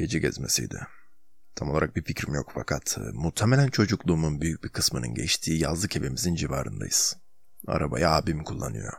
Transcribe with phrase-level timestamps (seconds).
[0.00, 0.86] Gece gezmesiydi.
[1.54, 6.34] Tam olarak bir fikrim yok fakat e, muhtemelen çocukluğumun büyük bir kısmının geçtiği yazlık evimizin
[6.34, 7.16] civarındayız.
[7.66, 8.92] Arabayı abim kullanıyor.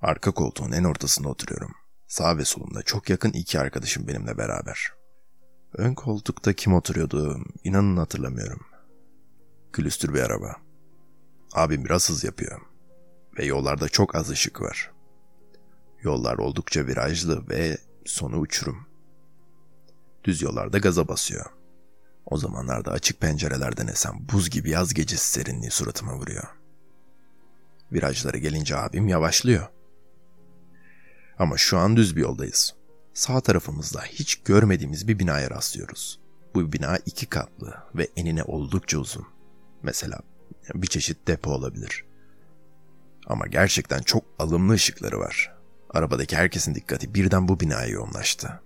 [0.00, 1.72] Arka koltuğun en ortasında oturuyorum.
[2.06, 4.92] Sağ ve solumda çok yakın iki arkadaşım benimle beraber.
[5.72, 8.66] Ön koltukta kim oturuyordu inanın hatırlamıyorum.
[9.72, 10.56] Külüstür bir araba.
[11.52, 12.60] Abim biraz hız yapıyor.
[13.38, 14.92] Ve yollarda çok az ışık var.
[16.02, 18.93] Yollar oldukça virajlı ve sonu uçurum.
[20.24, 21.46] Düz yollarda gaza basıyor.
[22.26, 26.48] O zamanlarda açık pencerelerden esen buz gibi yaz gecesi serinliği suratıma vuruyor.
[27.92, 29.68] Virajlara gelince abim yavaşlıyor.
[31.38, 32.74] Ama şu an düz bir yoldayız.
[33.14, 36.20] Sağ tarafımızda hiç görmediğimiz bir binaya rastlıyoruz.
[36.54, 39.26] Bu bina iki katlı ve enine oldukça uzun.
[39.82, 40.20] Mesela
[40.74, 42.04] bir çeşit depo olabilir.
[43.26, 45.54] Ama gerçekten çok alımlı ışıkları var.
[45.90, 48.60] Arabadaki herkesin dikkati birden bu binaya yoğunlaştı.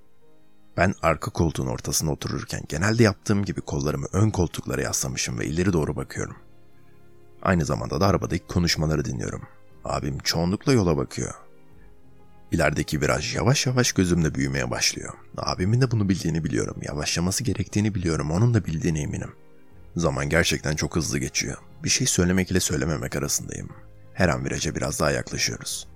[0.78, 5.96] Ben arka koltuğun ortasına otururken genelde yaptığım gibi kollarımı ön koltuklara yaslamışım ve ileri doğru
[5.96, 6.37] bakıyorum.
[7.43, 9.43] Aynı zamanda da arabadaki konuşmaları dinliyorum.
[9.84, 11.34] Abim çoğunlukla yola bakıyor.
[12.52, 15.15] İlerideki viraj yavaş yavaş gözümde büyümeye başlıyor.
[15.37, 16.76] Abimin de bunu bildiğini biliyorum.
[16.82, 18.30] Yavaşlaması gerektiğini biliyorum.
[18.30, 19.32] Onun da bildiğine eminim.
[19.96, 21.56] Zaman gerçekten çok hızlı geçiyor.
[21.84, 23.68] Bir şey söylemek ile söylememek arasındayım.
[24.15, 25.88] Her an viraja biraz daha yaklaşıyoruz.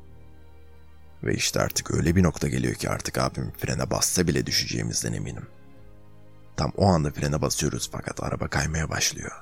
[1.24, 5.46] Ve işte artık öyle bir nokta geliyor ki artık abim frene bassa bile düşeceğimizden eminim.
[6.56, 9.32] Tam o anda frene basıyoruz fakat araba kaymaya başlıyor.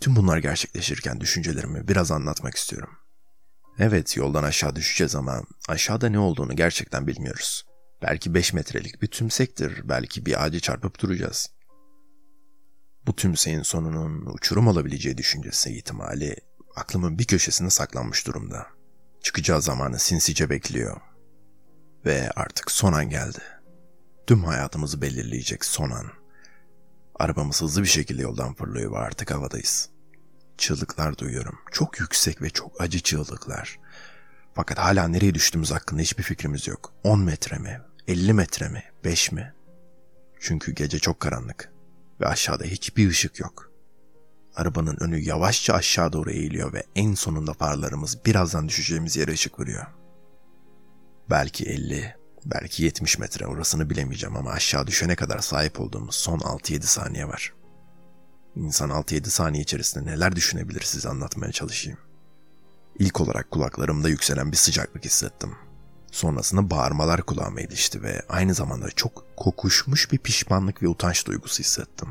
[0.00, 2.90] Tüm bunlar gerçekleşirken düşüncelerimi biraz anlatmak istiyorum.
[3.78, 7.64] Evet yoldan aşağı düşeceğiz ama aşağıda ne olduğunu gerçekten bilmiyoruz.
[8.02, 11.50] Belki 5 metrelik bir tümsektir, belki bir ağacı çarpıp duracağız.
[13.06, 16.36] Bu tümseyin sonunun uçurum olabileceği düşüncesi ihtimali
[16.76, 18.66] aklımın bir köşesine saklanmış durumda.
[19.22, 21.00] Çıkacağı zamanı sinsice bekliyor.
[22.06, 23.38] Ve artık son an geldi.
[24.26, 26.06] Tüm hayatımızı belirleyecek son an.
[27.14, 29.90] Arabamız hızlı bir şekilde yoldan fırlıyor ve artık havadayız.
[30.58, 31.58] Çığlıklar duyuyorum.
[31.72, 33.78] Çok yüksek ve çok acı çığlıklar.
[34.54, 36.92] Fakat hala nereye düştüğümüz hakkında hiçbir fikrimiz yok.
[37.04, 37.80] 10 metre mi?
[38.08, 38.82] 50 metre mi?
[39.04, 39.54] 5 mi?
[40.40, 41.72] Çünkü gece çok karanlık
[42.20, 43.69] ve aşağıda hiçbir ışık yok.
[44.56, 49.86] Arabanın önü yavaşça aşağı doğru eğiliyor ve en sonunda farlarımız birazdan düşeceğimiz yere ışık vuruyor.
[51.30, 56.82] Belki 50, belki 70 metre orasını bilemeyeceğim ama aşağı düşene kadar sahip olduğumuz son 6-7
[56.82, 57.52] saniye var.
[58.56, 61.98] İnsan 6-7 saniye içerisinde neler düşünebilir size anlatmaya çalışayım.
[62.98, 65.54] İlk olarak kulaklarımda yükselen bir sıcaklık hissettim.
[66.12, 72.08] Sonrasında bağırmalar kulağıma ilişti ve aynı zamanda çok kokuşmuş bir pişmanlık ve utanç duygusu hissettim.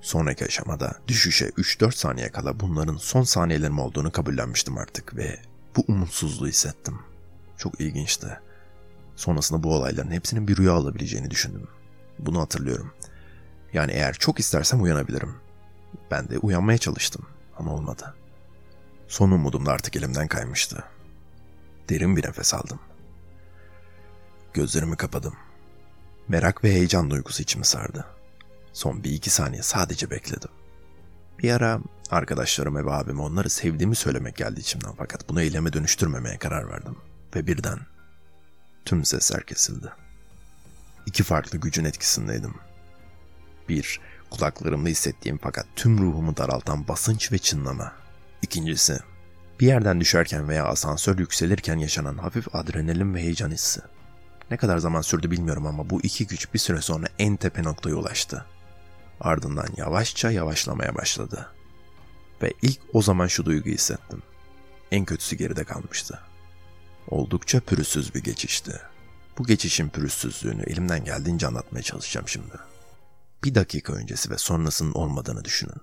[0.00, 5.40] Sonraki aşamada düşüşe 3-4 saniye kala bunların son saniyelerim olduğunu kabullenmiştim artık ve
[5.76, 6.98] bu umutsuzluğu hissettim.
[7.58, 8.40] Çok ilginçti.
[9.16, 11.68] Sonrasında bu olayların hepsinin bir rüya olabileceğini düşündüm.
[12.18, 12.92] Bunu hatırlıyorum.
[13.72, 15.34] Yani eğer çok istersem uyanabilirim.
[16.10, 17.26] Ben de uyanmaya çalıştım
[17.58, 18.14] ama olmadı.
[19.08, 20.84] Son umudum da artık elimden kaymıştı.
[21.88, 22.80] Derin bir nefes aldım.
[24.54, 25.34] Gözlerimi kapadım.
[26.28, 28.15] Merak ve heyecan duygusu içimi sardı.
[28.76, 30.50] Son bir iki saniye sadece bekledim.
[31.38, 36.70] Bir ara arkadaşlarıma ve abime onları sevdiğimi söylemek geldi içimden fakat bunu eyleme dönüştürmemeye karar
[36.70, 36.96] verdim.
[37.36, 37.78] Ve birden
[38.84, 39.92] tüm sesler kesildi.
[41.06, 42.54] İki farklı gücün etkisindeydim.
[43.68, 44.00] Bir,
[44.30, 47.92] kulaklarımda hissettiğim fakat tüm ruhumu daraltan basınç ve çınlama.
[48.42, 48.98] İkincisi,
[49.60, 53.80] bir yerden düşerken veya asansör yükselirken yaşanan hafif adrenalin ve heyecan hissi.
[54.50, 57.94] Ne kadar zaman sürdü bilmiyorum ama bu iki güç bir süre sonra en tepe noktaya
[57.94, 58.46] ulaştı.
[59.20, 61.52] Ardından yavaşça yavaşlamaya başladı.
[62.42, 64.22] Ve ilk o zaman şu duyguyu hissettim.
[64.90, 66.20] En kötüsü geride kalmıştı.
[67.08, 68.80] Oldukça pürüzsüz bir geçişti.
[69.38, 72.54] Bu geçişin pürüzsüzlüğünü elimden geldiğince anlatmaya çalışacağım şimdi.
[73.44, 75.82] Bir dakika öncesi ve sonrasının olmadığını düşünün.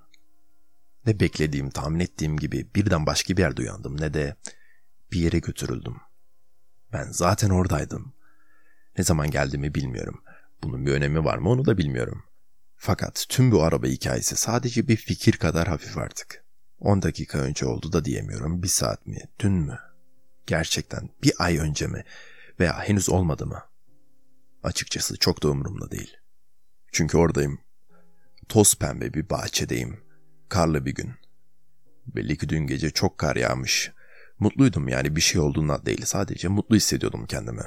[1.05, 4.35] Ne beklediğim, tahmin ettiğim gibi birden başka bir yerde uyandım ne de
[5.11, 5.95] bir yere götürüldüm.
[6.93, 8.13] Ben zaten oradaydım.
[8.97, 10.23] Ne zaman geldiğimi bilmiyorum.
[10.63, 12.23] Bunun bir önemi var mı onu da bilmiyorum.
[12.85, 16.46] Fakat tüm bu araba hikayesi sadece bir fikir kadar hafif artık.
[16.80, 18.64] 10 dakika önce oldu da diyemiyorum.
[18.64, 19.18] Bir saat mi?
[19.40, 19.80] Dün mü?
[20.47, 22.03] Gerçekten bir ay önce mi?
[22.59, 23.64] Veya henüz olmadı mı?
[24.64, 26.18] Açıkçası çok da umurumda değil.
[26.91, 27.59] Çünkü oradayım.
[28.50, 30.00] Toz pembe bir bahçedeyim.
[30.50, 31.14] Karlı bir gün.
[32.06, 33.91] Belli ki dün gece çok kar yağmış.
[34.40, 37.66] Mutluydum yani bir şey olduğundan değil sadece mutlu hissediyordum kendimi.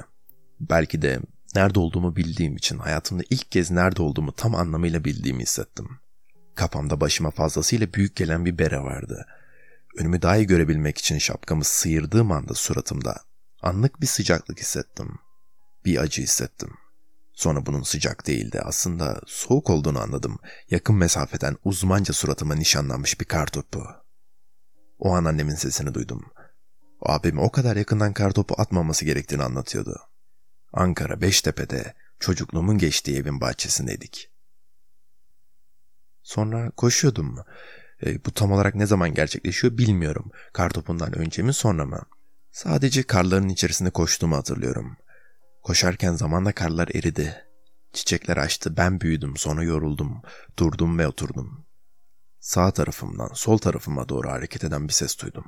[0.59, 1.19] Belki de
[1.55, 5.89] nerede olduğumu bildiğim için hayatımda ilk kez nerede olduğumu tam anlamıyla bildiğimi hissettim.
[6.55, 9.25] Kafamda başıma fazlasıyla büyük gelen bir bere vardı.
[9.97, 13.15] Önümü daha iyi görebilmek için şapkamı sıyırdığım anda suratımda
[13.61, 15.19] anlık bir sıcaklık hissettim.
[15.85, 16.69] Bir acı hissettim.
[17.33, 18.61] Sonra bunun sıcak değildi.
[18.63, 20.39] Aslında soğuk olduğunu anladım.
[20.69, 23.83] Yakın mesafeden uzmanca suratıma nişanlanmış bir kartopu.
[24.99, 26.25] O an annemin sesini duydum.
[27.01, 29.99] Abim o kadar yakından kartopu atmaması gerektiğini anlatıyordu.
[30.73, 34.29] Ankara Beştepe'de çocukluğumun geçtiği evin bahçesindeydik.
[36.23, 37.37] Sonra koşuyordum.
[38.05, 40.31] E, bu tam olarak ne zaman gerçekleşiyor bilmiyorum.
[40.53, 42.01] Kartopundan önce mi sonra mı?
[42.51, 44.97] Sadece karların içerisinde koştuğumu hatırlıyorum.
[45.63, 47.35] Koşarken zamanla karlar eridi.
[47.93, 50.21] Çiçekler açtı, ben büyüdüm, sonra yoruldum,
[50.59, 51.65] durdum ve oturdum.
[52.39, 55.45] Sağ tarafımdan sol tarafıma doğru hareket eden bir ses duydum.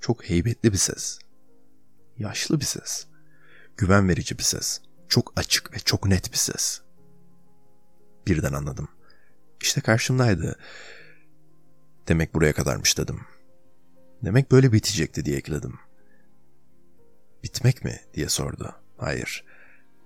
[0.00, 1.18] Çok heybetli bir ses.
[2.18, 3.06] Yaşlı bir ses.
[3.76, 4.80] Güven verici bir ses.
[5.08, 6.80] Çok açık ve çok net bir ses.
[8.26, 8.88] Birden anladım.
[9.60, 10.58] İşte karşımdaydı.
[12.08, 13.20] Demek buraya kadarmış dedim.
[14.24, 15.78] Demek böyle bitecekti diye ekledim.
[17.42, 18.74] Bitmek mi diye sordu.
[18.96, 19.44] Hayır.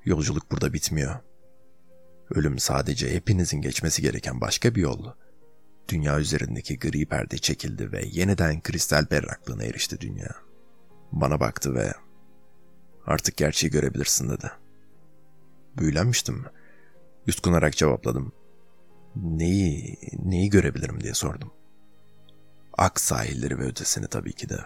[0.05, 1.17] Yolculuk burada bitmiyor.
[2.31, 5.13] Ölüm sadece hepinizin geçmesi gereken başka bir yol.
[5.89, 10.35] Dünya üzerindeki gri perde çekildi ve yeniden kristal berraklığına erişti dünya.
[11.13, 11.93] Bana baktı ve
[13.07, 14.51] artık gerçeği görebilirsin dedi.
[15.77, 16.45] Büyülenmiştim.
[17.27, 18.33] Yutkunarak cevapladım.
[19.17, 21.53] Neyi, neyi görebilirim diye sordum.
[22.79, 24.59] Ak sahilleri ve ötesini tabii ki de.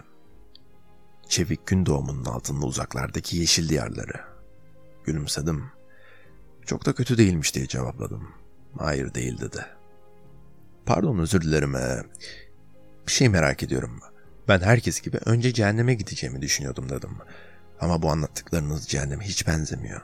[1.29, 4.21] Çevik gün doğumunun altında uzaklardaki yeşil diyarları.
[5.03, 5.65] Gülümsedim.
[6.65, 8.29] Çok da kötü değilmiş diye cevapladım.
[8.77, 9.65] Hayır değil dedi.
[10.85, 11.75] Pardon özür dilerim.
[11.75, 12.03] Ee,
[13.07, 13.99] bir şey merak ediyorum.
[14.47, 17.17] Ben herkes gibi önce cehenneme gideceğimi düşünüyordum dedim.
[17.79, 20.01] Ama bu anlattıklarınız cehenneme hiç benzemiyor.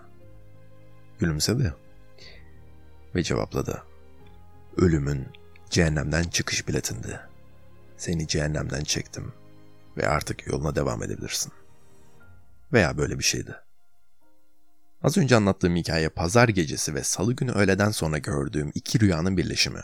[1.19, 1.73] Gülümsedi.
[3.15, 3.83] Ve cevapladı.
[4.77, 5.27] Ölümün
[5.69, 7.19] cehennemden çıkış biletindi.
[7.97, 9.33] Seni cehennemden çektim
[9.97, 11.51] ve artık yoluna devam edebilirsin.
[12.73, 13.55] Veya böyle bir şeydi.
[15.03, 19.81] Az önce anlattığım hikaye pazar gecesi ve salı günü öğleden sonra gördüğüm iki rüyanın birleşimi.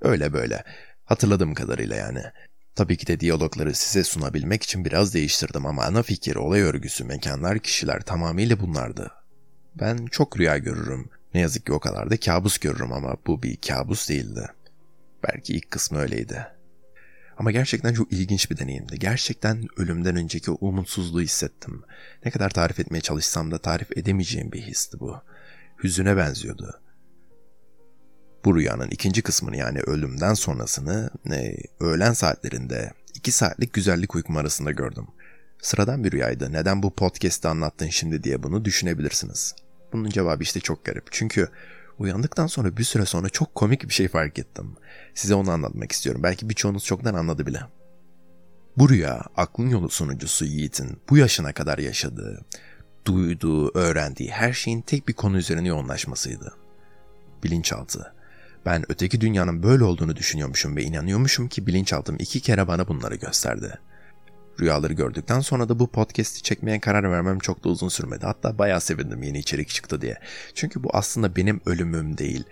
[0.00, 0.64] Öyle böyle.
[1.04, 2.22] Hatırladığım kadarıyla yani.
[2.78, 7.58] Tabii ki de diyalogları size sunabilmek için biraz değiştirdim ama ana fikir, olay örgüsü, mekanlar,
[7.58, 9.10] kişiler tamamıyla bunlardı.
[9.80, 11.10] Ben çok rüya görürüm.
[11.34, 14.46] Ne yazık ki o kadar da kabus görürüm ama bu bir kabus değildi.
[15.24, 16.46] Belki ilk kısmı öyleydi.
[17.38, 18.98] Ama gerçekten çok ilginç bir deneyimdi.
[18.98, 21.82] Gerçekten ölümden önceki umutsuzluğu hissettim.
[22.24, 25.16] Ne kadar tarif etmeye çalışsam da tarif edemeyeceğim bir histi bu.
[25.84, 26.80] Hüzüne benziyordu.
[28.44, 34.70] Bu rüyanın ikinci kısmını yani ölümden sonrasını ne, öğlen saatlerinde iki saatlik güzellik uykum arasında
[34.70, 35.06] gördüm.
[35.62, 36.52] Sıradan bir rüyaydı.
[36.52, 39.54] Neden bu podcast'te anlattın şimdi diye bunu düşünebilirsiniz.
[39.92, 41.08] Bunun cevabı işte çok garip.
[41.10, 41.48] Çünkü
[41.98, 44.76] uyandıktan sonra bir süre sonra çok komik bir şey fark ettim.
[45.14, 46.22] Size onu anlatmak istiyorum.
[46.22, 47.60] Belki birçoğunuz çoktan anladı bile.
[48.76, 52.44] Bu rüya aklın yolu sunucusu Yiğit'in bu yaşına kadar yaşadığı,
[53.04, 56.54] duyduğu, öğrendiği her şeyin tek bir konu üzerine yoğunlaşmasıydı.
[57.44, 58.17] Bilinçaltı.
[58.66, 63.78] Ben öteki dünyanın böyle olduğunu düşünüyormuşum ve inanıyormuşum ki bilinçaltım iki kere bana bunları gösterdi.
[64.60, 68.26] Rüyaları gördükten sonra da bu podcast'i çekmeye karar vermem çok da uzun sürmedi.
[68.26, 70.18] Hatta bayağı sevindim yeni içerik çıktı diye.
[70.54, 72.44] Çünkü bu aslında benim ölümüm değil.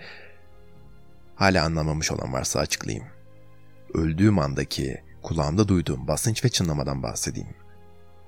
[1.34, 3.06] Hala anlamamış olan varsa açıklayayım.
[3.94, 7.54] Öldüğüm andaki kulağımda duyduğum basınç ve çınlamadan bahsedeyim.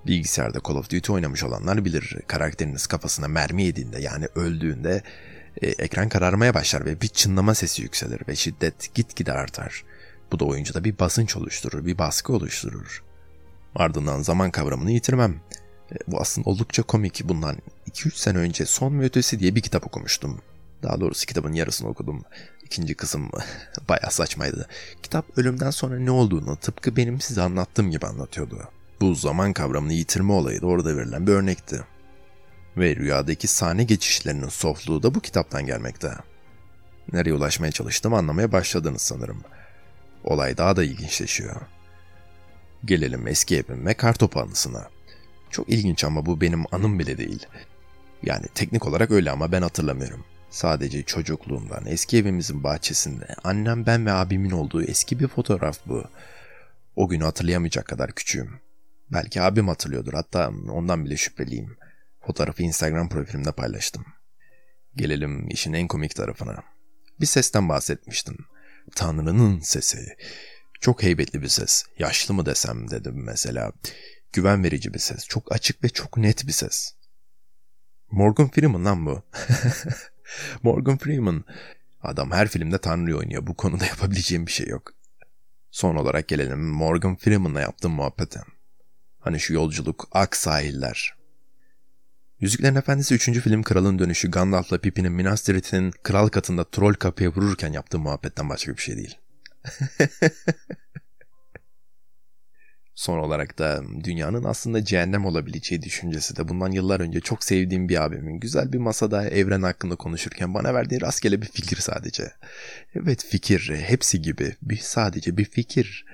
[0.07, 2.17] Bilgisayarda Call of Duty oynamış olanlar bilir.
[2.27, 5.03] Karakteriniz kafasına mermi yediğinde yani öldüğünde
[5.62, 9.84] e, ekran kararmaya başlar ve bir çınlama sesi yükselir ve şiddet gitgide artar.
[10.32, 13.03] Bu da oyuncuda bir basınç oluşturur, bir baskı oluşturur.
[13.74, 15.41] Ardından zaman kavramını yitirmem.
[15.93, 17.24] E, bu aslında oldukça komik.
[17.24, 17.56] Bundan
[17.91, 20.41] 2-3 sene önce Son ve Ötesi diye bir kitap okumuştum.
[20.82, 22.24] Daha doğrusu kitabın yarısını okudum.
[22.65, 23.31] İkinci kısım
[23.88, 24.69] bayağı saçmaydı.
[25.03, 28.69] Kitap ölümden sonra ne olduğunu tıpkı benim size anlattığım gibi anlatıyordu.
[29.00, 31.81] Bu zaman kavramını yitirme olayı da orada verilen bir örnekti.
[32.79, 36.13] Ve rüyadaki sahne geçişlerinin softluğu da bu kitaptan gelmekte.
[37.13, 39.43] Nereye ulaşmaya çalıştım anlamaya başladınız sanırım.
[40.25, 41.56] Olay daha da ilginçleşiyor.
[42.85, 44.89] Gelelim eski evim ve kartopu anısına.
[45.51, 47.47] Çok ilginç ama bu benim anım bile değil.
[48.23, 50.25] Yani teknik olarak öyle ama ben hatırlamıyorum.
[50.51, 56.05] Sadece çocukluğumdan eski evimizin bahçesinde annem ben ve abimin olduğu eski bir fotoğraf bu.
[56.97, 58.61] O günü hatırlayamayacak kadar küçüğüm.
[59.13, 61.77] Belki abim hatırlıyordur hatta ondan bile şüpheliyim.
[62.29, 64.06] Fotoğrafı Instagram profilimde paylaştım.
[64.97, 66.63] Gelelim işin en komik tarafına.
[67.20, 68.37] Bir sesten bahsetmiştim.
[68.97, 70.17] Tanrı'nın sesi.
[70.81, 71.85] Çok heybetli bir ses.
[71.99, 73.73] Yaşlı mı desem dedim mesela.
[74.32, 75.27] Güven verici bir ses.
[75.27, 76.94] Çok açık ve çok net bir ses.
[78.11, 79.23] Morgan Freeman lan bu.
[80.63, 81.44] Morgan Freeman.
[82.03, 83.47] Adam her filmde Tanrı oynuyor.
[83.47, 84.93] Bu konuda yapabileceğim bir şey yok.
[85.70, 88.41] Son olarak gelelim Morgan Freeman'la yaptığım muhabbete.
[89.19, 91.18] Hani şu yolculuk, ak sahiller.
[92.41, 93.41] Yüzüklerin Efendisi 3.
[93.41, 98.73] film Kralın Dönüşü Gandalf'la Pippin'in Minas Tirith'in kral katında troll kapıya vururken yaptığı muhabbetten başka
[98.73, 99.19] bir şey değil.
[102.95, 108.05] Son olarak da dünyanın aslında cehennem olabileceği düşüncesi de bundan yıllar önce çok sevdiğim bir
[108.05, 112.33] abimin güzel bir masada evren hakkında konuşurken bana verdiği rastgele bir fikir sadece.
[112.95, 116.05] Evet fikir hepsi gibi bir sadece bir fikir.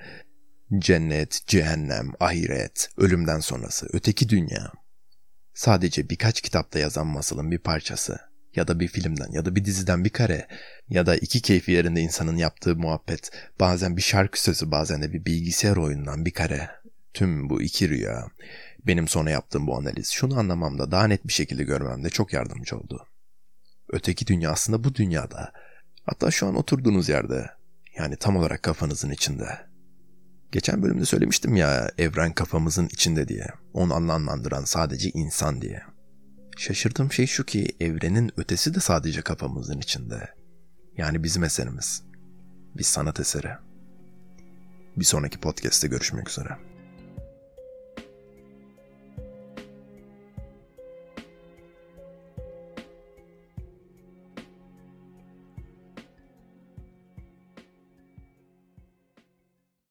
[0.79, 4.71] Cennet, cehennem, ahiret, ölümden sonrası, öteki dünya.
[5.55, 8.19] Sadece birkaç kitapta yazan masalın bir parçası
[8.55, 10.47] ya da bir filmden ya da bir diziden bir kare
[10.89, 15.25] ya da iki keyfi yerinde insanın yaptığı muhabbet bazen bir şarkı sözü bazen de bir
[15.25, 16.69] bilgisayar oyunundan bir kare.
[17.13, 18.27] Tüm bu iki rüya
[18.87, 23.07] benim sonra yaptığım bu analiz şunu anlamamda daha net bir şekilde görmemde çok yardımcı oldu.
[23.89, 25.53] Öteki dünya aslında bu dünyada.
[26.05, 27.49] Hatta şu an oturduğunuz yerde.
[27.97, 29.47] Yani tam olarak kafanızın içinde.
[30.55, 33.47] Geçen bölümde söylemiştim ya evren kafamızın içinde diye.
[33.73, 35.81] Onu anlamlandıran sadece insan diye.
[36.57, 40.29] Şaşırdığım şey şu ki evrenin ötesi de sadece kafamızın içinde.
[40.97, 42.03] Yani bizim eserimiz.
[42.77, 43.51] Bir sanat eseri.
[44.97, 46.57] Bir sonraki podcast'te görüşmek üzere.